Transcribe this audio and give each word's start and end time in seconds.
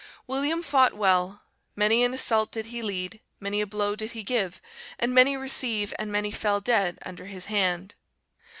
"William 0.25 0.63
fought 0.63 0.95
well; 0.97 1.43
many 1.75 2.03
an 2.03 2.11
assault 2.11 2.51
did 2.51 2.65
he 2.65 2.81
lead, 2.81 3.19
many 3.39 3.61
a 3.61 3.67
blow 3.67 3.95
did 3.95 4.13
he 4.13 4.23
give, 4.23 4.59
and 4.97 5.13
many 5.13 5.37
receive, 5.37 5.93
and 5.99 6.11
many 6.11 6.31
fell 6.31 6.59
dead 6.59 6.97
under 7.05 7.25
his 7.27 7.45
hand. 7.45 7.93